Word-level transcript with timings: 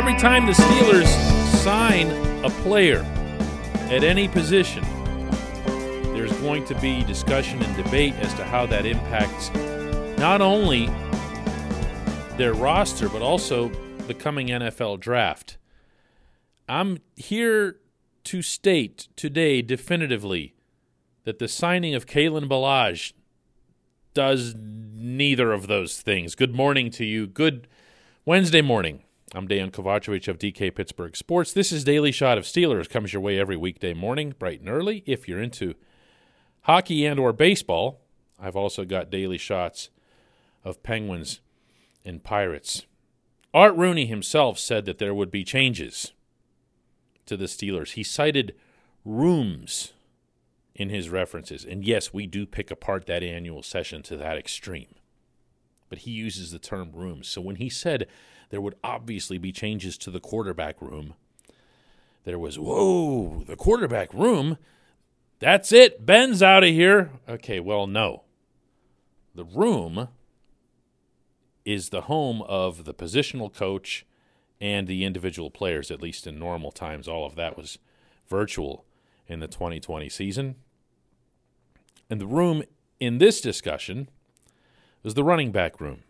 Every 0.00 0.16
time 0.16 0.46
the 0.46 0.52
Steelers 0.52 1.08
sign 1.62 2.08
a 2.42 2.48
player 2.62 3.02
at 3.90 4.02
any 4.02 4.28
position, 4.28 4.82
there's 6.14 6.32
going 6.38 6.64
to 6.64 6.74
be 6.76 7.04
discussion 7.04 7.62
and 7.62 7.84
debate 7.84 8.14
as 8.14 8.32
to 8.36 8.44
how 8.44 8.64
that 8.64 8.86
impacts 8.86 9.50
not 10.18 10.40
only 10.40 10.86
their 12.38 12.54
roster, 12.54 13.10
but 13.10 13.20
also 13.20 13.68
the 14.06 14.14
coming 14.14 14.46
NFL 14.46 15.00
draft. 15.00 15.58
I'm 16.66 17.00
here 17.16 17.76
to 18.24 18.40
state 18.40 19.08
today 19.16 19.60
definitively 19.60 20.54
that 21.24 21.38
the 21.38 21.46
signing 21.46 21.94
of 21.94 22.06
Kalen 22.06 22.48
Ballage 22.48 23.12
does 24.14 24.54
neither 24.56 25.52
of 25.52 25.66
those 25.66 26.00
things. 26.00 26.34
Good 26.34 26.54
morning 26.54 26.90
to 26.92 27.04
you. 27.04 27.26
Good 27.26 27.68
Wednesday 28.24 28.62
morning. 28.62 29.04
I'm 29.32 29.46
Dan 29.46 29.70
Kovacevic 29.70 30.26
of 30.26 30.38
DK 30.38 30.74
Pittsburgh 30.74 31.14
Sports. 31.14 31.52
This 31.52 31.70
is 31.70 31.84
Daily 31.84 32.10
Shot 32.10 32.36
of 32.36 32.42
Steelers. 32.42 32.90
Comes 32.90 33.12
your 33.12 33.22
way 33.22 33.38
every 33.38 33.56
weekday 33.56 33.94
morning, 33.94 34.34
bright 34.36 34.58
and 34.58 34.68
early. 34.68 35.04
If 35.06 35.28
you're 35.28 35.40
into 35.40 35.74
hockey 36.62 37.06
and 37.06 37.20
or 37.20 37.32
baseball, 37.32 38.00
I've 38.40 38.56
also 38.56 38.84
got 38.84 39.08
daily 39.08 39.38
shots 39.38 39.90
of 40.64 40.82
Penguins 40.82 41.40
and 42.04 42.24
Pirates. 42.24 42.86
Art 43.54 43.76
Rooney 43.76 44.06
himself 44.06 44.58
said 44.58 44.84
that 44.86 44.98
there 44.98 45.14
would 45.14 45.30
be 45.30 45.44
changes 45.44 46.12
to 47.26 47.36
the 47.36 47.44
Steelers. 47.44 47.92
He 47.92 48.02
cited 48.02 48.56
rooms 49.04 49.92
in 50.74 50.88
his 50.88 51.08
references. 51.08 51.64
And 51.64 51.84
yes, 51.84 52.12
we 52.12 52.26
do 52.26 52.46
pick 52.46 52.72
apart 52.72 53.06
that 53.06 53.22
annual 53.22 53.62
session 53.62 54.02
to 54.04 54.16
that 54.16 54.36
extreme. 54.36 54.96
But 55.90 55.98
he 55.98 56.12
uses 56.12 56.50
the 56.50 56.58
term 56.58 56.92
rooms. 56.94 57.28
So 57.28 57.42
when 57.42 57.56
he 57.56 57.68
said 57.68 58.06
there 58.48 58.62
would 58.62 58.76
obviously 58.82 59.36
be 59.36 59.52
changes 59.52 59.98
to 59.98 60.10
the 60.10 60.20
quarterback 60.20 60.80
room, 60.80 61.12
there 62.24 62.38
was, 62.38 62.58
whoa, 62.58 63.44
the 63.46 63.56
quarterback 63.56 64.14
room? 64.14 64.56
That's 65.40 65.72
it. 65.72 66.06
Ben's 66.06 66.42
out 66.42 66.64
of 66.64 66.70
here. 66.70 67.10
Okay, 67.28 67.60
well, 67.60 67.86
no. 67.86 68.24
The 69.34 69.44
room 69.44 70.08
is 71.64 71.90
the 71.90 72.02
home 72.02 72.42
of 72.42 72.84
the 72.84 72.94
positional 72.94 73.52
coach 73.52 74.06
and 74.60 74.86
the 74.86 75.04
individual 75.04 75.50
players, 75.50 75.90
at 75.90 76.02
least 76.02 76.26
in 76.26 76.38
normal 76.38 76.70
times. 76.70 77.08
All 77.08 77.26
of 77.26 77.36
that 77.36 77.56
was 77.56 77.78
virtual 78.28 78.84
in 79.26 79.40
the 79.40 79.48
2020 79.48 80.08
season. 80.08 80.56
And 82.08 82.20
the 82.20 82.26
room 82.26 82.62
in 82.98 83.18
this 83.18 83.40
discussion 83.40 84.08
was 85.02 85.14
the 85.14 85.24
running 85.24 85.52
back 85.52 85.80
room. 85.80 86.02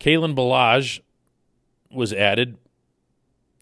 Kalen 0.00 0.34
Ballage 0.34 1.00
was 1.90 2.12
added. 2.12 2.58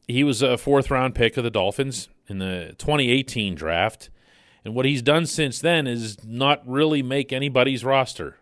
He 0.09 0.25
was 0.25 0.43
a 0.43 0.59
fourth 0.59 0.91
round 0.91 1.15
pick 1.15 1.37
of 1.37 1.45
the 1.45 1.51
Dolphins 1.51 2.09
in 2.29 2.39
the 2.39 2.75
2018 2.79 3.55
draft. 3.55 4.11
And 4.65 4.75
what 4.75 4.85
he's 4.85 5.03
done 5.03 5.27
since 5.27 5.61
then 5.61 5.87
is 5.87 6.25
not 6.25 6.67
really 6.67 7.03
make 7.03 7.33
anybody's 7.33 7.85
roster. 7.85 8.37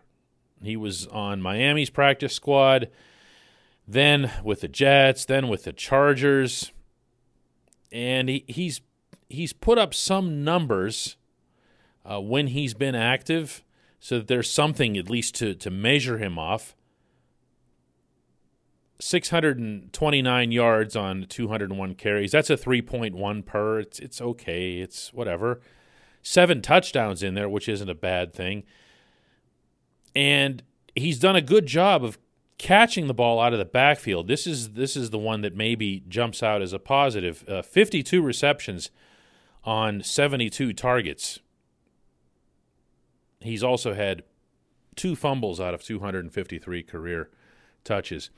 He 0.63 0.75
was 0.75 1.05
on 1.07 1.41
Miami's 1.41 1.91
practice 1.91 2.33
squad, 2.33 2.89
then 3.87 4.31
with 4.43 4.61
the 4.61 4.67
Jets, 4.67 5.25
then 5.25 5.47
with 5.47 5.65
the 5.65 5.73
Chargers. 5.73 6.71
And 7.91 8.27
he, 8.29 8.43
he's 8.47 8.81
he's 9.29 9.53
put 9.53 9.77
up 9.77 9.93
some 9.93 10.43
numbers 10.43 11.17
uh, 12.03 12.19
when 12.19 12.47
he's 12.47 12.73
been 12.73 12.95
active, 12.95 13.63
so 13.99 14.19
that 14.19 14.27
there's 14.27 14.49
something 14.49 14.97
at 14.97 15.09
least 15.09 15.35
to 15.35 15.53
to 15.55 15.69
measure 15.69 16.17
him 16.17 16.37
off. 16.37 16.75
629 18.99 20.51
yards 20.51 20.95
on 20.95 21.25
201 21.27 21.95
carries. 21.95 22.31
That's 22.31 22.49
a 22.49 22.55
3.1 22.55 23.45
per. 23.45 23.79
It's 23.79 23.99
it's 23.99 24.21
okay. 24.21 24.79
It's 24.79 25.13
whatever. 25.13 25.59
Seven 26.21 26.61
touchdowns 26.61 27.21
in 27.21 27.35
there, 27.35 27.49
which 27.49 27.69
isn't 27.69 27.89
a 27.89 27.95
bad 27.95 28.33
thing. 28.33 28.63
And 30.15 30.63
he's 30.95 31.19
done 31.19 31.35
a 31.35 31.41
good 31.41 31.65
job 31.65 32.03
of 32.03 32.17
catching 32.57 33.07
the 33.07 33.13
ball 33.13 33.39
out 33.39 33.53
of 33.53 33.59
the 33.59 33.65
backfield. 33.65 34.27
This 34.27 34.47
is 34.47 34.71
this 34.71 34.95
is 34.95 35.09
the 35.09 35.19
one 35.19 35.41
that 35.41 35.55
maybe 35.55 36.03
jumps 36.07 36.41
out 36.41 36.61
as 36.61 36.73
a 36.73 36.79
positive. 36.79 37.43
Uh, 37.47 37.61
52 37.61 38.21
receptions 38.21 38.89
on 39.63 40.01
72 40.01 40.73
targets. 40.73 41.39
He's 43.45 43.63
also 43.63 43.93
had 43.93 44.23
two 44.95 45.15
fumbles 45.15 45.59
out 45.59 45.73
of 45.73 45.83
253 45.83 46.83
career 46.83 47.29
touches. 47.83 48.29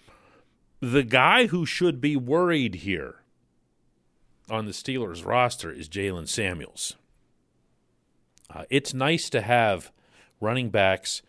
The 0.79 1.03
guy 1.03 1.47
who 1.47 1.65
should 1.65 1.99
be 2.01 2.15
worried 2.15 2.75
here 2.75 3.23
on 4.49 4.65
the 4.65 4.71
Steelers 4.71 5.25
roster 5.25 5.71
is 5.71 5.89
Jaylen 5.89 6.27
Samuels. 6.27 6.95
Uh, 8.53 8.63
it's 8.69 8.93
nice 8.93 9.29
to 9.29 9.41
have 9.41 9.91
running 10.39 10.69
backs 10.69 11.21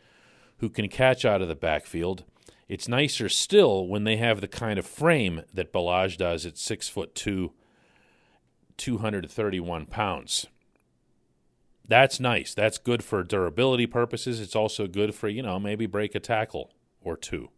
who 0.58 0.68
can 0.68 0.88
catch 0.88 1.24
out 1.24 1.42
of 1.42 1.48
the 1.48 1.54
backfield. 1.54 2.24
It's 2.68 2.88
nicer 2.88 3.28
still 3.28 3.86
when 3.86 4.04
they 4.04 4.16
have 4.16 4.40
the 4.40 4.48
kind 4.48 4.78
of 4.78 4.86
frame 4.86 5.42
that 5.54 5.72
Ballage 5.72 6.16
does 6.16 6.44
at 6.44 6.58
six 6.58 6.88
foot 6.88 7.14
two, 7.14 7.52
231 8.76 9.86
pounds. 9.86 10.46
That's 11.88 12.20
nice. 12.20 12.54
That's 12.54 12.78
good 12.78 13.02
for 13.02 13.22
durability 13.22 13.86
purposes. 13.86 14.40
It's 14.40 14.54
also 14.54 14.86
good 14.86 15.14
for, 15.14 15.28
you 15.28 15.42
know, 15.42 15.58
maybe 15.58 15.86
break 15.86 16.14
a 16.14 16.20
tackle 16.20 16.70
or 17.00 17.16
two, 17.16 17.48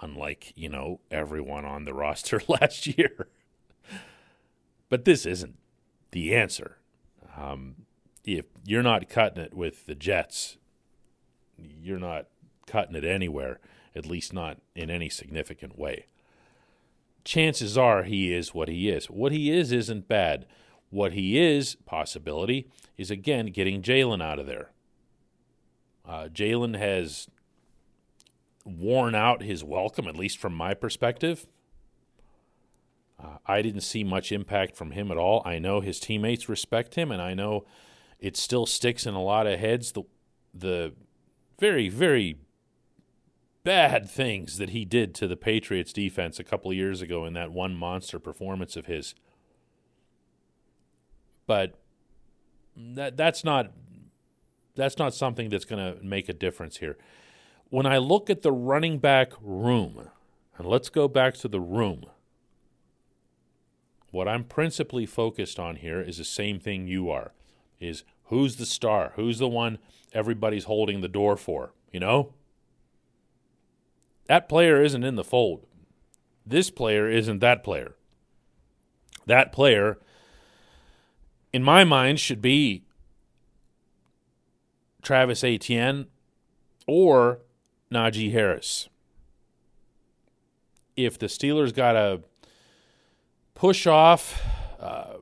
unlike, 0.00 0.52
you 0.56 0.68
know, 0.68 1.00
everyone 1.10 1.64
on 1.64 1.84
the 1.84 1.94
roster 2.02 2.42
last 2.48 2.86
year. 2.98 3.28
but 4.88 5.04
this 5.04 5.24
isn't 5.24 5.56
the 6.10 6.34
answer. 6.34 6.78
Um, 7.36 7.86
if 8.24 8.46
you're 8.64 8.82
not 8.82 9.08
cutting 9.08 9.42
it 9.42 9.54
with 9.54 9.86
the 9.86 9.94
Jets, 9.94 10.56
you're 11.56 11.98
not 12.00 12.26
cutting 12.66 12.96
it 12.96 13.04
anywhere, 13.04 13.60
at 13.94 14.06
least 14.06 14.32
not 14.32 14.58
in 14.74 14.90
any 14.90 15.08
significant 15.08 15.78
way 15.78 16.06
chances 17.26 17.76
are 17.76 18.04
he 18.04 18.32
is 18.32 18.54
what 18.54 18.68
he 18.68 18.88
is. 18.88 19.10
What 19.10 19.32
he 19.32 19.50
is 19.50 19.72
isn't 19.72 20.08
bad. 20.08 20.46
What 20.90 21.12
he 21.12 21.38
is, 21.38 21.76
possibility, 21.84 22.68
is 22.96 23.10
again 23.10 23.46
getting 23.46 23.82
Jaylen 23.82 24.22
out 24.22 24.38
of 24.38 24.46
there. 24.46 24.70
Uh, 26.04 26.28
Jaylen 26.32 26.78
has 26.78 27.28
worn 28.64 29.14
out 29.14 29.42
his 29.42 29.64
welcome, 29.64 30.06
at 30.06 30.16
least 30.16 30.38
from 30.38 30.54
my 30.54 30.74
perspective. 30.74 31.46
Uh, 33.22 33.38
I 33.46 33.62
didn't 33.62 33.80
see 33.80 34.04
much 34.04 34.30
impact 34.30 34.76
from 34.76 34.92
him 34.92 35.10
at 35.10 35.16
all. 35.16 35.42
I 35.44 35.58
know 35.58 35.80
his 35.80 35.98
teammates 35.98 36.48
respect 36.48 36.94
him, 36.94 37.10
and 37.10 37.22
I 37.22 37.34
know 37.34 37.64
it 38.18 38.36
still 38.36 38.66
sticks 38.66 39.06
in 39.06 39.14
a 39.14 39.22
lot 39.22 39.46
of 39.46 39.58
heads. 39.58 39.92
The 39.92 40.02
the 40.54 40.94
very 41.58 41.88
very 41.88 42.38
bad 43.64 44.08
things 44.08 44.58
that 44.58 44.70
he 44.70 44.84
did 44.84 45.14
to 45.16 45.26
the 45.26 45.36
Patriots 45.36 45.92
defense 45.92 46.38
a 46.38 46.44
couple 46.44 46.72
years 46.72 47.02
ago 47.02 47.24
in 47.24 47.32
that 47.32 47.50
one 47.50 47.74
monster 47.74 48.18
performance 48.18 48.76
of 48.76 48.86
his. 48.86 49.14
But 51.46 51.74
that 52.76 53.16
that's 53.16 53.44
not 53.44 53.72
that's 54.74 54.98
not 54.98 55.14
something 55.14 55.48
that's 55.48 55.64
going 55.64 55.94
to 55.94 56.02
make 56.04 56.28
a 56.28 56.34
difference 56.34 56.78
here. 56.78 56.96
When 57.70 57.86
I 57.86 57.98
look 57.98 58.28
at 58.30 58.42
the 58.42 58.52
running 58.52 58.98
back 58.98 59.32
room, 59.40 60.10
and 60.58 60.66
let's 60.66 60.88
go 60.88 61.08
back 61.08 61.34
to 61.34 61.48
the 61.48 61.60
room. 61.60 62.04
What 64.10 64.28
I'm 64.28 64.44
principally 64.44 65.04
focused 65.04 65.58
on 65.58 65.76
here 65.76 66.00
is 66.00 66.18
the 66.18 66.24
same 66.24 66.58
thing 66.58 66.86
you 66.86 67.10
are. 67.10 67.32
Is 67.80 68.04
who's 68.24 68.56
the 68.56 68.66
star? 68.66 69.12
Who's 69.16 69.38
the 69.38 69.48
one 69.48 69.78
everybody's 70.12 70.64
holding 70.64 71.00
the 71.00 71.08
door 71.08 71.36
for, 71.36 71.72
you 71.92 72.00
know? 72.00 72.32
That 74.26 74.48
player 74.48 74.82
isn't 74.82 75.04
in 75.04 75.16
the 75.16 75.24
fold. 75.24 75.66
This 76.46 76.70
player 76.70 77.10
isn't 77.10 77.40
that 77.40 77.62
player. 77.62 77.96
That 79.26 79.52
player, 79.52 79.98
in 81.52 81.62
my 81.62 81.84
mind, 81.84 82.20
should 82.20 82.42
be 82.42 82.82
Travis 85.02 85.44
Etienne 85.44 86.06
or 86.86 87.40
Najee 87.92 88.32
Harris. 88.32 88.88
If 90.96 91.18
the 91.18 91.26
Steelers 91.26 91.74
got 91.74 91.92
to 91.92 92.22
push 93.54 93.86
off 93.86 94.42
uh, 94.80 95.14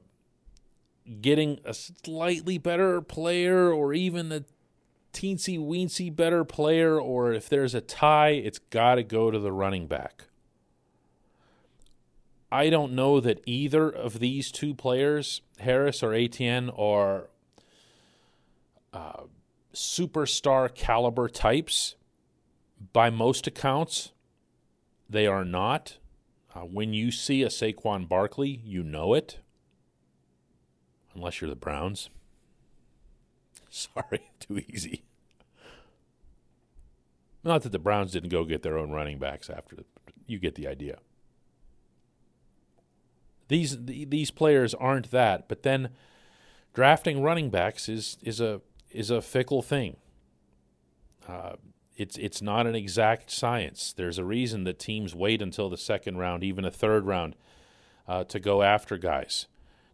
getting 1.20 1.60
a 1.64 1.74
slightly 1.74 2.58
better 2.58 3.00
player 3.00 3.72
or 3.72 3.92
even 3.92 4.32
a 4.32 4.44
teensy 5.12 5.58
weensy 5.58 6.14
better 6.14 6.44
player, 6.44 7.00
or 7.00 7.32
if 7.32 7.48
there's 7.48 7.74
a 7.74 7.80
tie, 7.80 8.30
it's 8.30 8.58
got 8.58 8.96
to 8.96 9.02
go 9.02 9.30
to 9.30 9.38
the 9.38 9.52
running 9.52 9.86
back. 9.86 10.24
I 12.54 12.70
don't 12.70 12.92
know 12.92 13.18
that 13.18 13.42
either 13.46 13.90
of 13.90 14.20
these 14.20 14.52
two 14.52 14.74
players, 14.74 15.42
Harris 15.58 16.04
or 16.04 16.14
Etienne, 16.14 16.70
are 16.70 17.28
uh, 18.92 19.24
superstar 19.74 20.72
caliber 20.72 21.28
types. 21.28 21.96
By 22.92 23.10
most 23.10 23.48
accounts, 23.48 24.12
they 25.10 25.26
are 25.26 25.44
not. 25.44 25.98
Uh, 26.54 26.60
when 26.60 26.94
you 26.94 27.10
see 27.10 27.42
a 27.42 27.48
Saquon 27.48 28.08
Barkley, 28.08 28.60
you 28.64 28.84
know 28.84 29.14
it. 29.14 29.40
Unless 31.12 31.40
you're 31.40 31.50
the 31.50 31.56
Browns. 31.56 32.08
Sorry, 33.68 34.30
too 34.38 34.62
easy. 34.68 35.02
Not 37.42 37.62
that 37.62 37.72
the 37.72 37.80
Browns 37.80 38.12
didn't 38.12 38.28
go 38.28 38.44
get 38.44 38.62
their 38.62 38.78
own 38.78 38.92
running 38.92 39.18
backs 39.18 39.50
after. 39.50 39.78
You 40.28 40.38
get 40.38 40.54
the 40.54 40.68
idea. 40.68 40.98
These 43.48 43.76
these 43.84 44.30
players 44.30 44.74
aren't 44.74 45.10
that, 45.10 45.48
but 45.48 45.62
then 45.62 45.90
drafting 46.72 47.22
running 47.22 47.50
backs 47.50 47.88
is 47.88 48.16
is 48.22 48.40
a 48.40 48.60
is 48.90 49.10
a 49.10 49.20
fickle 49.20 49.62
thing. 49.62 49.96
Uh, 51.28 51.54
it's 51.96 52.16
it's 52.16 52.42
not 52.42 52.66
an 52.66 52.74
exact 52.74 53.30
science. 53.30 53.92
There's 53.92 54.18
a 54.18 54.24
reason 54.24 54.64
that 54.64 54.78
teams 54.78 55.14
wait 55.14 55.42
until 55.42 55.68
the 55.68 55.76
second 55.76 56.18
round, 56.18 56.42
even 56.42 56.64
a 56.64 56.70
third 56.70 57.06
round, 57.06 57.36
uh, 58.08 58.24
to 58.24 58.40
go 58.40 58.62
after 58.62 58.96
guys. 58.96 59.46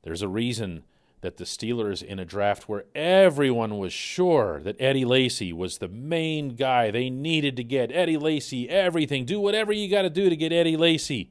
There's 0.02 0.22
a 0.22 0.28
reason 0.28 0.84
that 1.20 1.36
the 1.36 1.44
Steelers, 1.44 2.02
in 2.02 2.18
a 2.18 2.24
draft 2.24 2.68
where 2.68 2.84
everyone 2.94 3.76
was 3.76 3.92
sure 3.92 4.60
that 4.62 4.80
Eddie 4.80 5.04
Lacy 5.04 5.52
was 5.52 5.78
the 5.78 5.88
main 5.88 6.50
guy 6.50 6.90
they 6.90 7.10
needed 7.10 7.56
to 7.56 7.64
get, 7.64 7.92
Eddie 7.92 8.16
Lacy, 8.16 8.68
everything, 8.70 9.26
do 9.26 9.38
whatever 9.38 9.72
you 9.72 9.88
got 9.88 10.02
to 10.02 10.10
do 10.10 10.30
to 10.30 10.36
get 10.36 10.52
Eddie 10.52 10.78
Lacy. 10.78 11.30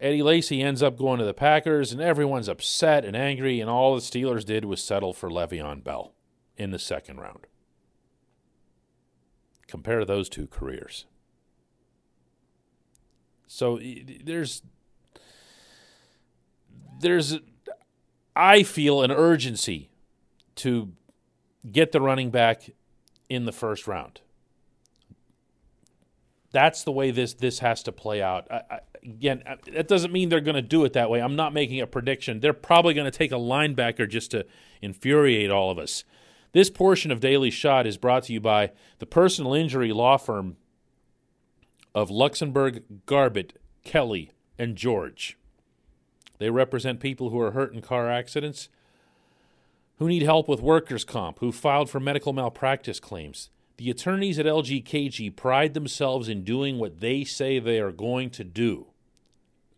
Eddie 0.00 0.22
Lacy 0.22 0.62
ends 0.62 0.82
up 0.82 0.98
going 0.98 1.18
to 1.18 1.24
the 1.24 1.32
Packers, 1.34 1.90
and 1.92 2.00
everyone's 2.00 2.48
upset 2.48 3.04
and 3.04 3.16
angry, 3.16 3.60
and 3.60 3.70
all 3.70 3.94
the 3.94 4.00
Steelers 4.00 4.44
did 4.44 4.64
was 4.64 4.82
settle 4.82 5.12
for 5.12 5.30
Le'Veon 5.30 5.82
Bell 5.82 6.12
in 6.56 6.70
the 6.70 6.78
second 6.78 7.18
round. 7.18 7.46
Compare 9.66 10.04
those 10.04 10.28
two 10.28 10.46
careers. 10.46 11.06
So 13.46 13.80
there's 14.24 14.62
there's 17.00 17.38
I 18.34 18.62
feel 18.62 19.02
an 19.02 19.10
urgency 19.10 19.90
to 20.56 20.92
get 21.70 21.92
the 21.92 22.00
running 22.00 22.30
back 22.30 22.70
in 23.28 23.44
the 23.44 23.52
first 23.52 23.86
round. 23.86 24.20
That's 26.52 26.84
the 26.84 26.92
way 26.92 27.10
this 27.10 27.34
this 27.34 27.58
has 27.58 27.82
to 27.84 27.92
play 27.92 28.22
out. 28.22 28.46
I, 28.50 28.62
I, 28.70 28.80
again, 29.02 29.42
that 29.72 29.88
doesn't 29.88 30.12
mean 30.12 30.28
they're 30.28 30.40
going 30.40 30.56
to 30.56 30.62
do 30.62 30.84
it 30.84 30.92
that 30.94 31.10
way. 31.10 31.20
I'm 31.20 31.36
not 31.36 31.52
making 31.52 31.80
a 31.80 31.86
prediction. 31.86 32.40
They're 32.40 32.52
probably 32.52 32.94
going 32.94 33.10
to 33.10 33.16
take 33.16 33.32
a 33.32 33.36
linebacker 33.36 34.08
just 34.08 34.30
to 34.32 34.46
infuriate 34.80 35.50
all 35.50 35.70
of 35.70 35.78
us. 35.78 36.04
This 36.52 36.70
portion 36.70 37.10
of 37.10 37.20
Daily 37.20 37.50
Shot 37.50 37.86
is 37.86 37.98
brought 37.98 38.24
to 38.24 38.32
you 38.32 38.40
by 38.40 38.72
the 38.98 39.06
personal 39.06 39.52
injury 39.52 39.92
law 39.92 40.16
firm 40.16 40.56
of 41.94 42.10
Luxenberg, 42.10 42.82
Garbett, 43.06 43.58
Kelly, 43.84 44.32
and 44.58 44.76
George. 44.76 45.36
They 46.38 46.50
represent 46.50 47.00
people 47.00 47.30
who 47.30 47.40
are 47.40 47.52
hurt 47.52 47.72
in 47.72 47.80
car 47.80 48.10
accidents, 48.10 48.68
who 49.98 50.08
need 50.08 50.22
help 50.22 50.48
with 50.48 50.60
workers' 50.60 51.04
comp, 51.04 51.38
who 51.38 51.52
filed 51.52 51.88
for 51.88 52.00
medical 52.00 52.32
malpractice 52.32 53.00
claims. 53.00 53.50
The 53.76 53.90
attorneys 53.90 54.38
at 54.38 54.46
LGKG 54.46 55.36
pride 55.36 55.74
themselves 55.74 56.28
in 56.28 56.44
doing 56.44 56.78
what 56.78 57.00
they 57.00 57.24
say 57.24 57.58
they 57.58 57.78
are 57.78 57.92
going 57.92 58.30
to 58.30 58.44
do. 58.44 58.86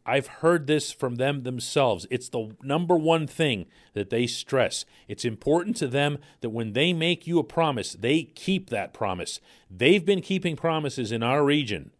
I've 0.06 0.28
heard 0.28 0.66
this 0.66 0.90
from 0.90 1.16
them 1.16 1.42
themselves. 1.42 2.06
It's 2.10 2.30
the 2.30 2.56
number 2.62 2.96
one 2.96 3.26
thing 3.26 3.66
that 3.92 4.08
they 4.08 4.26
stress. 4.26 4.86
It's 5.06 5.24
important 5.24 5.76
to 5.76 5.86
them 5.86 6.18
that 6.40 6.48
when 6.48 6.72
they 6.72 6.94
make 6.94 7.26
you 7.26 7.38
a 7.38 7.44
promise, 7.44 7.92
they 7.92 8.22
keep 8.22 8.70
that 8.70 8.94
promise. 8.94 9.38
They've 9.70 10.04
been 10.04 10.22
keeping 10.22 10.56
promises 10.56 11.12
in 11.12 11.22
our 11.22 11.44
region 11.44 11.90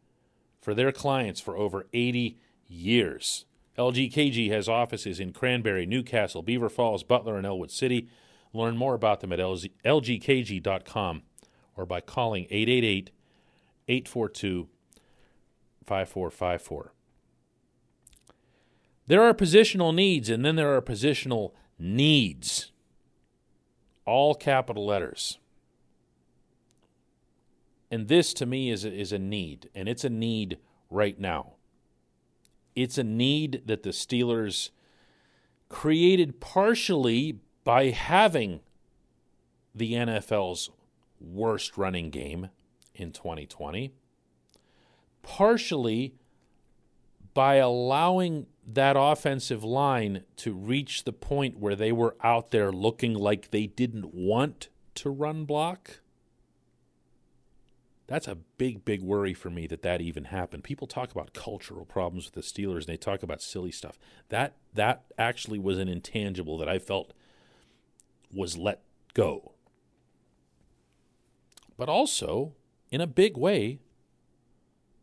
for 0.63 0.73
their 0.73 0.93
clients 0.93 1.41
for 1.41 1.57
over 1.57 1.87
80 1.93 2.39
years. 2.67 3.45
LGKG 3.77 4.51
has 4.51 4.69
offices 4.69 5.21
in 5.21 5.33
Cranberry, 5.33 5.85
New 5.85 6.03
Castle, 6.03 6.43
Beaver 6.43 6.71
Falls, 6.71 7.03
Butler, 7.03 7.37
and 7.37 7.47
Ellwood 7.47 7.71
City. 7.71 8.09
Learn 8.55 8.77
more 8.77 8.95
about 8.95 9.21
them 9.21 9.33
at 9.33 9.39
lgkg.com 9.39 11.23
or 11.79 11.87
by 11.87 12.01
calling 12.01 12.45
888 12.51 13.11
842 13.87 14.69
5454. 15.87 16.93
There 19.07 19.23
are 19.23 19.33
positional 19.33 19.95
needs, 19.95 20.29
and 20.29 20.45
then 20.45 20.57
there 20.57 20.77
are 20.77 20.83
positional 20.83 21.53
needs. 21.79 22.73
All 24.05 24.35
capital 24.35 24.85
letters. 24.85 25.39
And 27.91 28.09
this 28.09 28.35
to 28.35 28.45
me 28.45 28.71
is 28.71 28.85
a, 28.85 28.93
is 28.93 29.13
a 29.13 29.19
need, 29.19 29.71
and 29.75 29.89
it's 29.89 30.05
a 30.05 30.11
need 30.11 30.59
right 30.91 31.19
now. 31.19 31.55
It's 32.75 32.99
a 32.99 33.05
need 33.05 33.63
that 33.65 33.83
the 33.83 33.91
Steelers 33.91 34.71
created 35.71 36.41
partially 36.41 37.39
by 37.65 37.87
having 37.91 38.61
the 39.75 39.93
NFL's 39.95 40.71
worst 41.21 41.77
running 41.77 42.11
game 42.11 42.49
in 42.95 43.13
2020, 43.13 43.93
partially 45.23 46.15
by 47.35 47.57
allowing 47.57 48.47
that 48.67 48.97
offensive 48.99 49.65
line 49.65 50.25
to 50.37 50.53
reach 50.53 51.05
the 51.05 51.13
point 51.13 51.59
where 51.59 51.77
they 51.77 51.93
were 51.93 52.17
out 52.23 52.51
there 52.51 52.73
looking 52.73 53.15
like 53.15 53.51
they 53.51 53.67
didn't 53.67 54.13
want 54.13 54.69
to 54.95 55.11
run 55.11 55.45
block. 55.45 56.01
That's 58.09 58.27
a 58.27 58.35
big, 58.35 58.85
big 58.85 59.03
worry 59.03 59.35
for 59.35 59.51
me 59.51 59.67
that 59.67 59.83
that 59.83 60.01
even 60.01 60.25
happened. 60.25 60.65
People 60.65 60.87
talk 60.87 61.13
about 61.13 61.35
cultural 61.35 61.85
problems 61.85 62.25
with 62.25 62.35
the 62.35 62.41
Steelers 62.41 62.79
and 62.79 62.87
they 62.87 62.97
talk 62.97 63.23
about 63.23 63.43
silly 63.43 63.71
stuff. 63.71 63.99
That 64.31 64.57
that 64.75 65.05
actually 65.19 65.59
was 65.59 65.79
an 65.79 65.89
intangible 65.89 66.59
that 66.59 66.69
I 66.69 66.79
felt 66.79 67.13
was 68.33 68.57
let 68.57 68.83
go. 69.15 69.53
But 71.79 71.89
also, 71.89 72.55
in 72.91 73.01
a 73.01 73.07
big 73.07 73.39
way, 73.39 73.79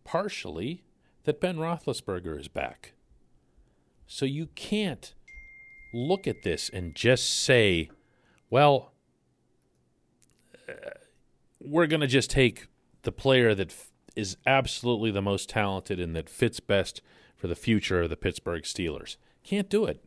partially, 0.04 0.84
that 1.24 1.42
Ben 1.42 1.58
Roethlisberger 1.58 2.40
is 2.40 2.50
back. 2.50 2.94
So 4.06 4.26
you 4.26 4.48
can't 4.54 5.16
look 5.94 6.28
at 6.28 6.44
this 6.44 6.70
and 6.70 6.94
just 6.94 7.28
say, 7.44 7.90
well, 8.50 8.92
uh, 10.70 10.74
we're 11.60 11.88
going 11.88 12.02
to 12.02 12.08
just 12.08 12.30
take 12.30 12.68
the 13.04 13.12
player 13.12 13.56
that 13.56 13.72
f- 13.72 13.92
is 14.16 14.38
absolutely 14.46 15.12
the 15.12 15.22
most 15.22 15.50
talented 15.50 16.00
and 16.00 16.16
that 16.16 16.30
fits 16.30 16.60
best 16.60 17.02
for 17.36 17.48
the 17.48 17.56
future 17.56 18.02
of 18.02 18.10
the 18.10 18.18
Pittsburgh 18.18 18.64
Steelers. 18.64 19.16
Can't 19.44 19.70
do 19.70 19.86
it. 19.86 20.04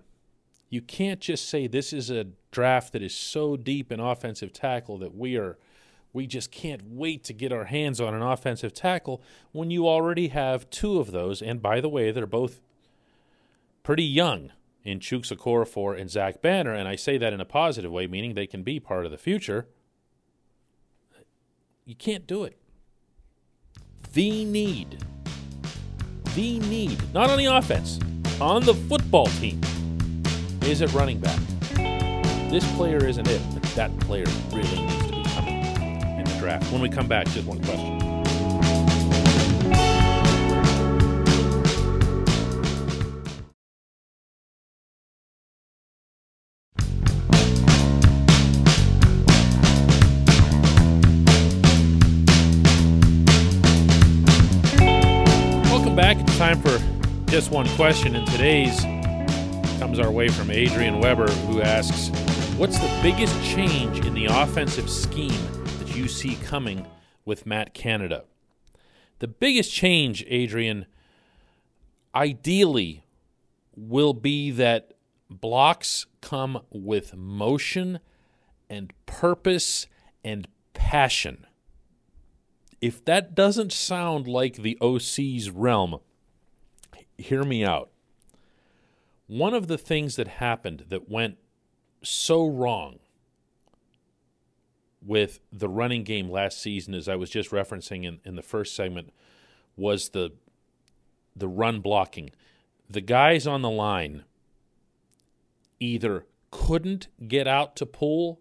You 0.69 0.83
can't 0.83 1.21
just 1.21 1.49
say 1.49 1.67
this 1.67 1.93
is 1.93 2.11
a 2.11 2.27
draft 2.51 2.93
that 2.93 3.03
is 3.03 3.15
so 3.15 3.57
deep 3.57 3.91
in 3.91 4.01
offensive 4.01 4.53
tackle 4.53 4.99
that 4.99 5.17
we 5.17 5.37
are 5.37 5.59
we 6.13 6.27
just 6.27 6.51
can't 6.51 6.83
wait 6.85 7.25
to 7.25 7.33
get 7.33 7.53
our 7.53 7.65
hands 7.65 8.01
on 8.01 8.15
an 8.15 8.23
offensive 8.23 8.73
tackle 8.73 9.23
when 9.53 9.71
you 9.71 9.87
already 9.87 10.29
have 10.29 10.69
two 10.71 10.99
of 10.99 11.13
those 11.13 11.43
and 11.43 11.63
by 11.63 11.81
the 11.81 11.89
way 11.89 12.11
they're 12.11 12.27
both 12.27 12.61
pretty 13.83 14.05
young 14.05 14.51
in 14.85 15.01
Chuks 15.01 15.35
Okorafor 15.35 15.99
and 15.99 16.11
Zach 16.11 16.41
Banner, 16.41 16.73
and 16.73 16.89
I 16.89 16.97
say 16.97 17.19
that 17.19 17.33
in 17.33 17.41
a 17.41 17.45
positive 17.45 17.91
way, 17.91 18.07
meaning 18.07 18.35
they 18.35 18.47
can 18.47 18.63
be 18.63 18.81
part 18.81 19.05
of 19.05 19.11
the 19.11 19.19
future. 19.19 19.67
You 21.85 21.95
can't 21.95 22.27
do 22.27 22.45
it. 22.45 22.59
The 24.13 24.45
need, 24.45 25.05
the 26.35 26.59
need, 26.61 27.13
not 27.13 27.31
on 27.31 27.39
the 27.39 27.47
offense, 27.47 27.99
on 28.41 28.65
the 28.65 28.75
football 28.75 29.27
team, 29.27 29.61
is 30.63 30.81
it 30.81 30.93
running 30.95 31.19
back. 31.19 31.41
This 32.51 32.71
player 32.77 33.05
isn't 33.05 33.29
it, 33.29 33.43
but 33.53 33.63
that 33.75 33.99
player 34.01 34.27
really 34.53 34.87
needs 34.87 34.98
draft. 36.39 36.71
When 36.73 36.81
we 36.81 36.89
come 36.89 37.09
back, 37.09 37.27
just 37.27 37.47
one 37.47 37.63
question. 37.65 37.99
Welcome 55.71 55.97
back. 55.97 56.19
It's 56.21 56.39
time 56.39 56.63
for 56.63 56.79
just 57.31 57.51
one 57.51 57.69
question, 57.71 58.15
and 58.15 58.27
today's 58.29 58.81
comes 59.79 59.99
our 59.99 60.11
way 60.11 60.29
from 60.29 60.51
Adrian 60.51 61.01
Weber, 61.01 61.29
who 61.47 61.63
asks, 61.63 62.09
What's 62.57 62.79
the 62.79 62.99
biggest 63.03 63.35
change 63.45 64.05
in 64.05 64.15
the 64.15 64.27
offensive 64.27 64.91
scheme 64.91 65.58
you 65.99 66.07
see 66.07 66.37
coming 66.37 66.87
with 67.25 67.45
Matt 67.45 67.75
Canada? 67.75 68.25
The 69.19 69.27
biggest 69.27 69.73
change, 69.73 70.25
Adrian, 70.29 70.87
ideally 72.15 73.05
will 73.77 74.15
be 74.15 74.53
that 74.53 74.93
blocks 75.29 76.07
come 76.21 76.63
with 76.71 77.17
motion 77.17 77.99
and 78.71 78.93
purpose 79.07 79.89
and 80.23 80.47
passion. 80.73 81.47
If 82.81 83.05
that 83.07 83.35
doesn't 83.35 83.73
sound 83.73 84.29
like 84.29 84.55
the 84.55 84.79
OC's 84.81 85.51
realm, 85.51 85.99
hear 87.17 87.43
me 87.43 87.65
out. 87.65 87.91
One 89.27 89.53
of 89.53 89.67
the 89.67 89.79
things 89.79 90.15
that 90.15 90.29
happened 90.29 90.85
that 90.91 91.11
went 91.11 91.39
so 92.05 92.47
wrong 92.47 93.01
with 95.05 95.41
the 95.53 95.69
running 95.69 96.05
game 96.05 96.31
last 96.31 96.61
season, 96.61 96.95
as 96.95 97.09
I 97.09 97.17
was 97.17 97.31
just 97.31 97.51
referencing 97.51 98.05
in, 98.05 98.21
in 98.25 98.37
the 98.37 98.43
first 98.43 98.75
segment, 98.75 99.13
was 99.77 100.11
the 100.11 100.33
the 101.37 101.49
run 101.49 101.81
blocking. 101.81 102.31
The 102.91 103.01
guys 103.01 103.47
on 103.47 103.63
the 103.63 103.71
line 103.71 104.25
either 105.79 106.27
couldn't 106.51 107.09
get 107.29 107.47
out 107.47 107.77
to 107.77 107.87
pull 107.87 108.41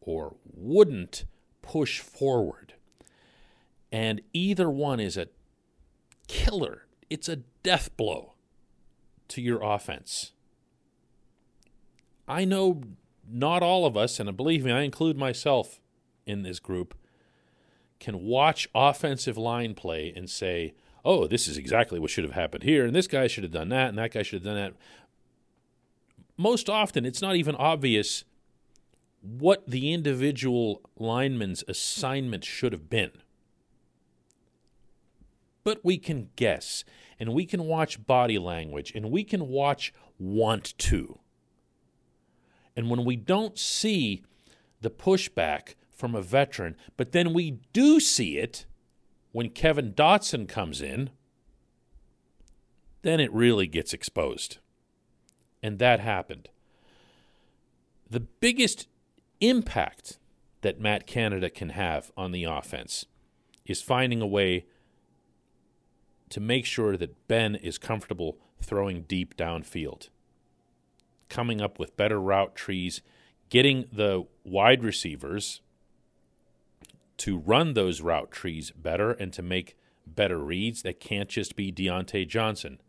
or 0.00 0.36
wouldn't 0.44 1.24
push 1.62 2.00
forward. 2.00 2.74
And 3.90 4.20
either 4.32 4.70
one 4.70 5.00
is 5.00 5.16
a 5.16 5.28
killer. 6.28 6.86
It's 7.10 7.28
a 7.28 7.36
death 7.62 7.96
blow 7.96 8.34
to 9.28 9.40
your 9.40 9.62
offense. 9.62 10.32
I 12.28 12.44
know 12.44 12.82
not 13.28 13.62
all 13.62 13.86
of 13.86 13.96
us, 13.96 14.20
and 14.20 14.36
believe 14.36 14.64
me, 14.64 14.72
I 14.72 14.82
include 14.82 15.16
myself 15.16 15.80
in 16.26 16.42
this 16.42 16.58
group, 16.58 16.94
can 17.98 18.24
watch 18.24 18.68
offensive 18.74 19.38
line 19.38 19.74
play 19.74 20.12
and 20.14 20.28
say, 20.28 20.74
oh, 21.04 21.26
this 21.26 21.46
is 21.48 21.56
exactly 21.56 21.98
what 21.98 22.10
should 22.10 22.24
have 22.24 22.34
happened 22.34 22.64
here, 22.64 22.84
and 22.84 22.94
this 22.94 23.06
guy 23.06 23.26
should 23.26 23.44
have 23.44 23.52
done 23.52 23.68
that, 23.70 23.88
and 23.88 23.98
that 23.98 24.12
guy 24.12 24.22
should 24.22 24.42
have 24.42 24.44
done 24.44 24.56
that. 24.56 24.74
Most 26.36 26.68
often, 26.68 27.06
it's 27.06 27.22
not 27.22 27.36
even 27.36 27.54
obvious 27.54 28.24
what 29.22 29.66
the 29.66 29.92
individual 29.92 30.82
lineman's 30.96 31.64
assignment 31.66 32.44
should 32.44 32.72
have 32.72 32.90
been. 32.90 33.12
But 35.64 35.84
we 35.84 35.98
can 35.98 36.30
guess, 36.36 36.84
and 37.18 37.32
we 37.32 37.46
can 37.46 37.64
watch 37.64 38.06
body 38.06 38.38
language, 38.38 38.92
and 38.94 39.10
we 39.10 39.24
can 39.24 39.48
watch 39.48 39.92
want 40.18 40.76
to. 40.78 41.18
And 42.76 42.90
when 42.90 43.04
we 43.04 43.16
don't 43.16 43.58
see 43.58 44.22
the 44.82 44.90
pushback 44.90 45.74
from 45.90 46.14
a 46.14 46.22
veteran, 46.22 46.76
but 46.96 47.12
then 47.12 47.32
we 47.32 47.52
do 47.72 47.98
see 47.98 48.36
it 48.36 48.66
when 49.32 49.50
Kevin 49.50 49.92
Dotson 49.92 50.46
comes 50.48 50.80
in, 50.80 51.10
then 53.02 53.18
it 53.18 53.32
really 53.32 53.66
gets 53.66 53.92
exposed. 53.92 54.58
And 55.62 55.78
that 55.78 56.00
happened. 56.00 56.50
The 58.08 58.20
biggest 58.20 58.88
impact 59.40 60.18
that 60.60 60.80
Matt 60.80 61.06
Canada 61.06 61.50
can 61.50 61.70
have 61.70 62.12
on 62.16 62.32
the 62.32 62.44
offense 62.44 63.06
is 63.64 63.82
finding 63.82 64.20
a 64.20 64.26
way 64.26 64.66
to 66.30 66.40
make 66.40 66.66
sure 66.66 66.96
that 66.96 67.28
Ben 67.28 67.54
is 67.54 67.78
comfortable 67.78 68.38
throwing 68.60 69.02
deep 69.02 69.36
downfield 69.36 70.08
coming 71.28 71.60
up 71.60 71.78
with 71.78 71.96
better 71.96 72.20
route 72.20 72.54
trees, 72.54 73.00
getting 73.48 73.86
the 73.92 74.26
wide 74.44 74.82
receivers 74.82 75.60
to 77.18 77.38
run 77.38 77.74
those 77.74 78.00
route 78.00 78.30
trees 78.30 78.70
better 78.70 79.12
and 79.12 79.32
to 79.32 79.42
make 79.42 79.76
better 80.06 80.38
reads. 80.38 80.82
That 80.82 81.00
can't 81.00 81.28
just 81.28 81.56
be 81.56 81.72
Diontae 81.72 82.28
Johnson 82.28 82.80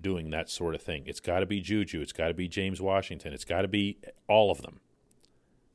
doing 0.00 0.30
that 0.30 0.50
sort 0.50 0.74
of 0.74 0.82
thing. 0.82 1.04
It's 1.06 1.20
got 1.20 1.40
to 1.40 1.46
be 1.46 1.60
Juju. 1.60 2.00
It's 2.00 2.12
got 2.12 2.28
to 2.28 2.34
be 2.34 2.48
James 2.48 2.80
Washington. 2.80 3.32
It's 3.32 3.44
got 3.44 3.62
to 3.62 3.68
be 3.68 3.98
all 4.28 4.50
of 4.50 4.62
them. 4.62 4.80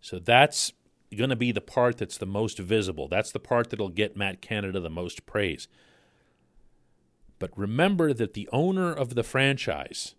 So 0.01 0.19
that's 0.19 0.73
going 1.15 1.31
to 1.31 1.35
be 1.35 1.51
the 1.51 1.61
part 1.61 1.97
that's 1.97 2.17
the 2.17 2.25
most 2.25 2.59
visible. 2.59 3.07
That's 3.07 3.31
the 3.31 3.39
part 3.39 3.69
that'll 3.69 3.89
get 3.89 4.15
Matt 4.15 4.41
Canada 4.41 4.79
the 4.79 4.89
most 4.89 5.25
praise. 5.25 5.67
But 7.39 7.57
remember 7.57 8.13
that 8.13 8.33
the 8.33 8.49
owner 8.51 8.91
of 8.91 9.15
the 9.15 9.23
franchise 9.23 10.13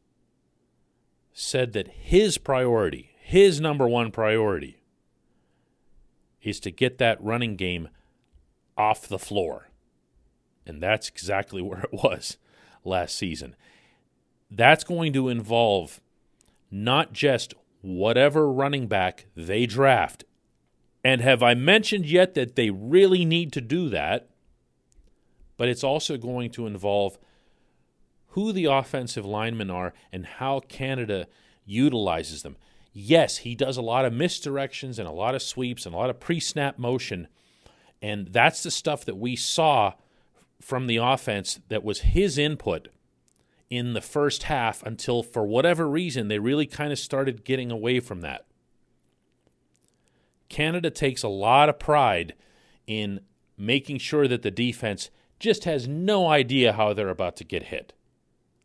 said 1.32 1.72
that 1.72 1.88
his 1.88 2.38
priority, 2.38 3.10
his 3.20 3.60
number 3.60 3.88
one 3.88 4.10
priority, 4.10 4.82
is 6.42 6.60
to 6.60 6.70
get 6.70 6.98
that 6.98 7.22
running 7.22 7.56
game 7.56 7.88
off 8.76 9.06
the 9.06 9.18
floor. 9.18 9.68
And 10.66 10.82
that's 10.82 11.08
exactly 11.08 11.62
where 11.62 11.80
it 11.80 11.92
was 11.92 12.36
last 12.84 13.16
season. 13.16 13.54
That's 14.50 14.84
going 14.84 15.12
to 15.12 15.28
involve 15.28 16.00
not 16.70 17.12
just 17.12 17.54
whatever 17.82 18.50
running 18.50 18.86
back 18.86 19.26
they 19.36 19.66
draft. 19.66 20.24
And 21.02 21.20
have 21.20 21.42
I 21.42 21.54
mentioned 21.54 22.06
yet 22.06 22.34
that 22.34 22.56
they 22.56 22.70
really 22.70 23.24
need 23.24 23.52
to 23.54 23.60
do 23.60 23.88
that? 23.88 24.28
But 25.56 25.68
it's 25.68 25.84
also 25.84 26.16
going 26.16 26.50
to 26.52 26.66
involve 26.66 27.18
who 28.30 28.52
the 28.52 28.66
offensive 28.66 29.24
linemen 29.24 29.70
are 29.70 29.92
and 30.12 30.24
how 30.24 30.60
Canada 30.60 31.26
utilizes 31.64 32.42
them. 32.42 32.56
Yes, 32.92 33.38
he 33.38 33.54
does 33.54 33.76
a 33.76 33.82
lot 33.82 34.04
of 34.04 34.12
misdirections 34.12 34.98
and 34.98 35.06
a 35.06 35.12
lot 35.12 35.34
of 35.34 35.42
sweeps 35.42 35.86
and 35.86 35.94
a 35.94 35.98
lot 35.98 36.10
of 36.10 36.20
pre 36.20 36.40
snap 36.40 36.78
motion. 36.78 37.28
And 38.02 38.28
that's 38.28 38.62
the 38.62 38.70
stuff 38.70 39.04
that 39.04 39.16
we 39.16 39.36
saw 39.36 39.94
from 40.60 40.86
the 40.86 40.96
offense 40.96 41.60
that 41.68 41.84
was 41.84 42.00
his 42.00 42.38
input 42.38 42.88
in 43.68 43.92
the 43.92 44.00
first 44.00 44.44
half 44.44 44.82
until, 44.82 45.22
for 45.22 45.46
whatever 45.46 45.88
reason, 45.88 46.28
they 46.28 46.38
really 46.38 46.66
kind 46.66 46.92
of 46.92 46.98
started 46.98 47.44
getting 47.44 47.70
away 47.70 48.00
from 48.00 48.20
that. 48.20 48.46
Canada 50.48 50.90
takes 50.90 51.22
a 51.22 51.28
lot 51.28 51.68
of 51.68 51.78
pride 51.78 52.34
in 52.86 53.20
making 53.56 53.98
sure 53.98 54.26
that 54.26 54.42
the 54.42 54.50
defense 54.50 55.10
just 55.38 55.64
has 55.64 55.86
no 55.86 56.26
idea 56.26 56.72
how 56.72 56.92
they're 56.92 57.08
about 57.08 57.36
to 57.36 57.44
get 57.44 57.64
hit. 57.64 57.92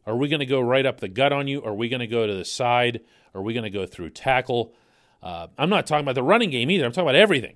Are 0.06 0.16
we 0.16 0.28
going 0.28 0.40
to 0.40 0.46
go 0.46 0.60
right 0.60 0.86
up 0.86 1.00
the 1.00 1.08
gut 1.08 1.34
on 1.34 1.48
you? 1.48 1.64
Are 1.64 1.74
we 1.74 1.90
going 1.90 2.00
to 2.00 2.08
go 2.08 2.28
to 2.28 2.34
the 2.34 2.46
side? 2.46 3.02
Are 3.34 3.42
we 3.42 3.54
going 3.54 3.64
to 3.64 3.70
go 3.70 3.86
through 3.86 4.12
tackle? 4.12 4.74
Uh, 5.22 5.48
I'm 5.58 5.70
not 5.70 5.88
talking 5.88 6.06
about 6.06 6.16
the 6.16 6.24
running 6.24 6.52
game 6.52 6.70
either. 6.70 6.86
I'm 6.86 6.92
talking 6.92 7.10
about 7.10 7.16
everything. 7.16 7.56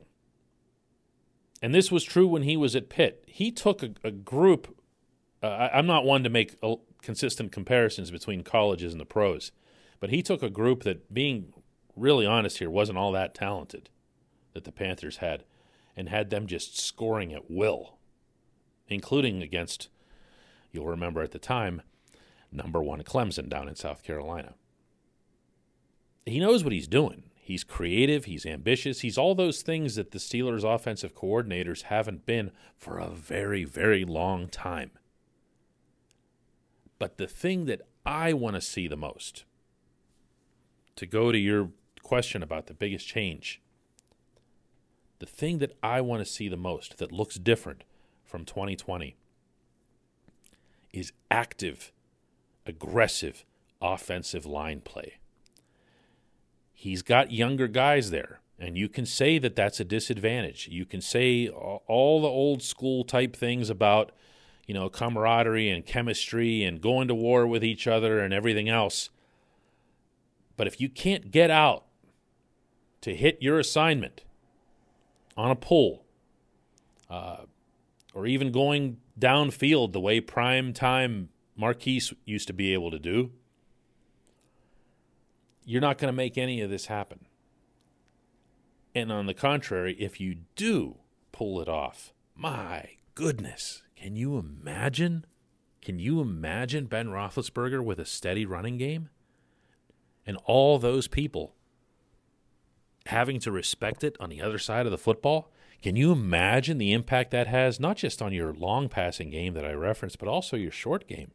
And 1.61 1.75
this 1.75 1.91
was 1.91 2.03
true 2.03 2.27
when 2.27 2.43
he 2.43 2.57
was 2.57 2.75
at 2.75 2.89
Pitt. 2.89 3.23
He 3.27 3.51
took 3.51 3.83
a, 3.83 3.91
a 4.03 4.11
group. 4.11 4.75
Uh, 5.43 5.47
I, 5.47 5.77
I'm 5.77 5.85
not 5.85 6.05
one 6.05 6.23
to 6.23 6.29
make 6.29 6.55
a, 6.63 6.75
consistent 7.01 7.51
comparisons 7.51 8.11
between 8.11 8.43
colleges 8.43 8.93
and 8.93 8.99
the 8.99 9.05
pros, 9.05 9.51
but 9.99 10.09
he 10.09 10.21
took 10.21 10.43
a 10.43 10.49
group 10.49 10.83
that, 10.83 11.13
being 11.13 11.53
really 11.95 12.25
honest 12.25 12.59
here, 12.59 12.69
wasn't 12.69 12.97
all 12.97 13.11
that 13.11 13.35
talented 13.35 13.89
that 14.53 14.63
the 14.63 14.71
Panthers 14.71 15.17
had, 15.17 15.43
and 15.95 16.09
had 16.09 16.29
them 16.29 16.47
just 16.47 16.79
scoring 16.79 17.33
at 17.33 17.49
will, 17.49 17.97
including 18.87 19.41
against, 19.41 19.89
you'll 20.71 20.87
remember 20.87 21.21
at 21.21 21.31
the 21.31 21.39
time, 21.39 21.81
number 22.51 22.81
one 22.81 23.03
Clemson 23.03 23.49
down 23.49 23.67
in 23.67 23.75
South 23.75 24.03
Carolina. 24.03 24.53
He 26.25 26.39
knows 26.39 26.63
what 26.63 26.73
he's 26.73 26.87
doing. 26.87 27.23
He's 27.49 27.63
creative, 27.63 28.25
he's 28.25 28.45
ambitious, 28.45 28.99
he's 28.99 29.17
all 29.17 29.33
those 29.33 29.63
things 29.63 29.95
that 29.95 30.11
the 30.11 30.19
Steelers' 30.19 30.63
offensive 30.63 31.15
coordinators 31.15 31.81
haven't 31.81 32.27
been 32.27 32.51
for 32.77 32.99
a 32.99 33.09
very, 33.09 33.63
very 33.63 34.05
long 34.05 34.49
time. 34.49 34.91
But 36.99 37.17
the 37.17 37.25
thing 37.25 37.65
that 37.65 37.81
I 38.05 38.33
want 38.33 38.53
to 38.53 38.61
see 38.61 38.87
the 38.87 38.95
most, 38.95 39.45
to 40.95 41.07
go 41.07 41.31
to 41.31 41.39
your 41.39 41.71
question 42.03 42.43
about 42.43 42.67
the 42.67 42.75
biggest 42.75 43.07
change, 43.07 43.61
the 45.17 45.25
thing 45.25 45.57
that 45.57 45.75
I 45.81 46.01
want 46.01 46.23
to 46.23 46.31
see 46.31 46.49
the 46.49 46.55
most 46.55 46.99
that 46.99 47.11
looks 47.11 47.37
different 47.37 47.83
from 48.23 48.45
2020 48.45 49.15
is 50.93 51.13
active 51.31 51.91
aggressive 52.69 53.43
offensive 53.81 54.45
line 54.45 54.81
play. 54.81 55.15
He's 56.73 57.01
got 57.01 57.31
younger 57.31 57.67
guys 57.67 58.11
there, 58.11 58.39
and 58.57 58.77
you 58.77 58.87
can 58.87 59.05
say 59.05 59.37
that 59.39 59.55
that's 59.55 59.79
a 59.79 59.83
disadvantage. 59.83 60.69
You 60.71 60.85
can 60.85 61.01
say 61.01 61.49
all 61.49 62.21
the 62.21 62.27
old 62.27 62.63
school 62.63 63.03
type 63.03 63.35
things 63.35 63.69
about, 63.69 64.13
you 64.65 64.73
know, 64.73 64.89
camaraderie 64.89 65.69
and 65.69 65.85
chemistry 65.85 66.63
and 66.63 66.79
going 66.79 67.07
to 67.09 67.15
war 67.15 67.45
with 67.45 67.63
each 67.63 67.87
other 67.87 68.19
and 68.19 68.33
everything 68.33 68.69
else. 68.69 69.09
But 70.55 70.67
if 70.67 70.79
you 70.79 70.87
can't 70.89 71.31
get 71.31 71.49
out 71.49 71.85
to 73.01 73.15
hit 73.15 73.41
your 73.41 73.59
assignment 73.59 74.23
on 75.35 75.51
a 75.51 75.55
pull, 75.55 76.05
uh, 77.09 77.43
or 78.13 78.25
even 78.25 78.51
going 78.51 78.97
downfield 79.19 79.91
the 79.91 79.99
way 79.99 80.19
prime 80.19 80.73
time 80.73 81.29
Maurkice 81.59 82.13
used 82.23 82.47
to 82.47 82.53
be 82.53 82.73
able 82.73 82.89
to 82.89 82.99
do, 82.99 83.31
you're 85.65 85.81
not 85.81 85.97
going 85.97 86.07
to 86.11 86.15
make 86.15 86.37
any 86.37 86.61
of 86.61 86.69
this 86.69 86.85
happen. 86.85 87.25
And 88.95 89.11
on 89.11 89.25
the 89.25 89.33
contrary, 89.33 89.93
if 89.99 90.21
you 90.21 90.37
do 90.55 90.99
pull 91.33 91.59
it 91.59 91.67
off, 91.67 92.13
my 92.33 92.91
goodness, 93.13 93.83
can 93.97 94.15
you 94.15 94.37
imagine? 94.37 95.25
Can 95.81 95.99
you 95.99 96.21
imagine 96.21 96.85
Ben 96.85 97.09
Roethlisberger 97.09 97.83
with 97.83 97.99
a 97.99 98.05
steady 98.05 98.45
running 98.45 98.77
game? 98.77 99.09
And 100.25 100.37
all 100.45 100.79
those 100.79 101.09
people 101.09 101.55
having 103.07 103.39
to 103.41 103.51
respect 103.51 104.03
it 104.03 104.15
on 104.19 104.29
the 104.29 104.41
other 104.41 104.59
side 104.59 104.85
of 104.85 104.91
the 104.93 104.97
football? 104.97 105.51
Can 105.81 105.97
you 105.97 106.11
imagine 106.13 106.77
the 106.77 106.93
impact 106.93 107.31
that 107.31 107.47
has, 107.47 107.79
not 107.79 107.97
just 107.97 108.21
on 108.21 108.31
your 108.31 108.53
long 108.53 108.87
passing 108.87 109.29
game 109.29 109.53
that 109.55 109.65
I 109.65 109.73
referenced, 109.73 110.19
but 110.19 110.29
also 110.29 110.55
your 110.55 110.71
short 110.71 111.05
game? 111.07 111.31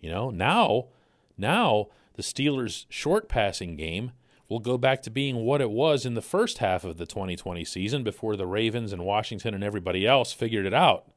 You 0.00 0.10
know, 0.10 0.30
now, 0.30 0.88
now 1.36 1.88
the 2.14 2.22
Steelers' 2.22 2.86
short 2.88 3.28
passing 3.28 3.76
game 3.76 4.12
will 4.48 4.60
go 4.60 4.78
back 4.78 5.02
to 5.02 5.10
being 5.10 5.36
what 5.36 5.60
it 5.60 5.70
was 5.70 6.06
in 6.06 6.14
the 6.14 6.22
first 6.22 6.58
half 6.58 6.84
of 6.84 6.96
the 6.96 7.06
2020 7.06 7.64
season 7.64 8.02
before 8.02 8.36
the 8.36 8.46
Ravens 8.46 8.92
and 8.92 9.04
Washington 9.04 9.54
and 9.54 9.62
everybody 9.62 10.06
else 10.06 10.32
figured 10.32 10.66
it 10.66 10.74
out. 10.74 11.10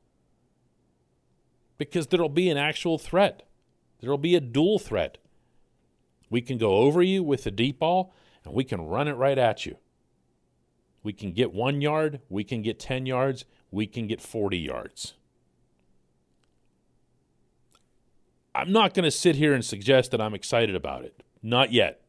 Because 1.77 2.07
there'll 2.07 2.29
be 2.29 2.49
an 2.49 2.57
actual 2.57 2.97
threat. 2.97 3.43
There'll 3.99 4.17
be 4.17 4.35
a 4.35 4.41
dual 4.41 4.79
threat. 4.79 5.17
We 6.29 6.41
can 6.41 6.57
go 6.57 6.77
over 6.77 7.01
you 7.01 7.23
with 7.23 7.43
the 7.43 7.51
deep 7.51 7.79
ball 7.79 8.13
and 8.43 8.53
we 8.53 8.63
can 8.63 8.81
run 8.81 9.07
it 9.07 9.13
right 9.13 9.37
at 9.37 9.65
you. 9.65 9.77
We 11.03 11.13
can 11.13 11.31
get 11.31 11.53
one 11.53 11.81
yard, 11.81 12.21
we 12.29 12.43
can 12.43 12.61
get 12.61 12.79
10 12.79 13.05
yards, 13.05 13.45
we 13.71 13.87
can 13.87 14.07
get 14.07 14.21
40 14.21 14.57
yards. 14.57 15.15
I'm 18.53 18.71
not 18.71 18.93
going 18.93 19.05
to 19.05 19.11
sit 19.11 19.35
here 19.35 19.53
and 19.53 19.63
suggest 19.63 20.11
that 20.11 20.21
I'm 20.21 20.33
excited 20.33 20.75
about 20.75 21.03
it. 21.05 21.23
Not 21.41 21.71
yet. 21.71 22.01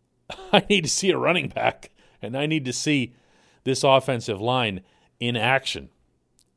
I 0.52 0.64
need 0.68 0.84
to 0.84 0.90
see 0.90 1.10
a 1.10 1.18
running 1.18 1.48
back 1.48 1.90
and 2.22 2.36
I 2.36 2.46
need 2.46 2.64
to 2.64 2.72
see 2.72 3.14
this 3.64 3.84
offensive 3.84 4.40
line 4.40 4.82
in 5.18 5.36
action 5.36 5.90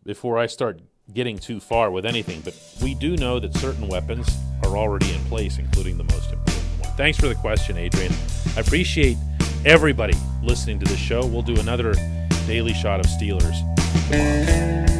before 0.03 0.37
I 0.37 0.45
start 0.45 0.81
getting 1.13 1.37
too 1.37 1.59
far 1.59 1.91
with 1.91 2.05
anything. 2.05 2.41
But 2.41 2.55
we 2.81 2.93
do 2.93 3.17
know 3.17 3.39
that 3.39 3.53
certain 3.55 3.87
weapons 3.87 4.29
are 4.63 4.77
already 4.77 5.13
in 5.13 5.21
place, 5.25 5.57
including 5.57 5.97
the 5.97 6.03
most 6.05 6.31
important 6.31 6.63
one. 6.79 6.91
Thanks 6.95 7.19
for 7.19 7.27
the 7.27 7.35
question, 7.35 7.77
Adrian. 7.77 8.13
I 8.55 8.61
appreciate 8.61 9.17
everybody 9.65 10.13
listening 10.41 10.79
to 10.79 10.85
the 10.85 10.97
show. 10.97 11.25
We'll 11.25 11.41
do 11.41 11.59
another 11.59 11.93
daily 12.47 12.73
shot 12.73 12.99
of 12.99 13.05
Steelers 13.07 13.59
tomorrow. 14.09 14.92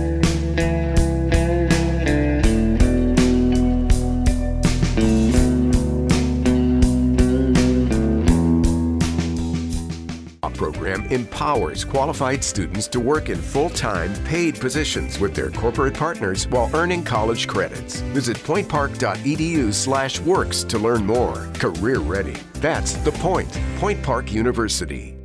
Program 10.53 11.05
empowers 11.05 11.83
qualified 11.83 12.43
students 12.43 12.88
to 12.89 13.00
work 13.00 13.29
in 13.29 13.38
full 13.41 13.69
time, 13.69 14.13
paid 14.25 14.60
positions 14.60 15.19
with 15.19 15.33
their 15.36 15.50
corporate 15.50 15.93
partners 15.93 16.48
while 16.48 16.69
earning 16.74 17.03
college 17.03 17.48
credits. 17.48 18.01
Visit 18.13 18.38
pointpark.edu/slash 18.38 20.19
works 20.22 20.63
to 20.63 20.77
learn 20.77 21.05
more. 21.05 21.50
Career 21.55 22.00
ready. 22.00 22.38
That's 22.55 22.93
the 22.93 23.12
point. 23.12 23.51
Point 23.77 24.01
Park 24.03 24.31
University. 24.31 25.15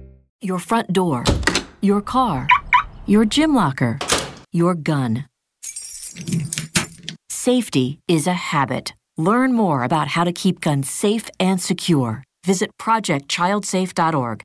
Your 0.40 0.60
front 0.60 0.92
door, 0.92 1.24
your 1.80 2.00
car, 2.00 2.46
your 3.06 3.24
gym 3.24 3.54
locker, 3.54 3.98
your 4.52 4.74
gun. 4.74 5.26
Safety 7.28 7.98
is 8.06 8.26
a 8.26 8.34
habit. 8.34 8.94
Learn 9.16 9.52
more 9.52 9.82
about 9.82 10.08
how 10.08 10.22
to 10.22 10.32
keep 10.32 10.60
guns 10.60 10.88
safe 10.88 11.28
and 11.40 11.60
secure. 11.60 12.22
Visit 12.44 12.70
projectchildsafe.org 12.80 14.42